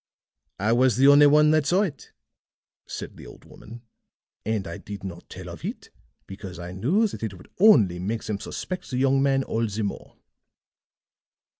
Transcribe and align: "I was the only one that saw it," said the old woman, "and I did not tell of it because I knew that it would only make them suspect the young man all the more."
"I 0.57 0.71
was 0.73 0.97
the 0.97 1.07
only 1.09 1.27
one 1.27 1.51
that 1.51 1.67
saw 1.67 1.83
it," 1.83 2.11
said 2.87 3.17
the 3.17 3.27
old 3.27 3.45
woman, 3.45 3.83
"and 4.43 4.65
I 4.65 4.79
did 4.79 5.03
not 5.03 5.29
tell 5.29 5.47
of 5.47 5.63
it 5.63 5.91
because 6.25 6.57
I 6.57 6.71
knew 6.71 7.07
that 7.07 7.21
it 7.21 7.35
would 7.35 7.49
only 7.59 7.99
make 7.99 8.23
them 8.23 8.39
suspect 8.39 8.89
the 8.89 8.97
young 8.97 9.21
man 9.21 9.43
all 9.43 9.67
the 9.67 9.83
more." 9.83 10.15